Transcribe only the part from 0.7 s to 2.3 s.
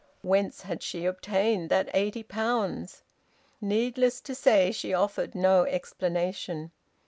she obtained that eighty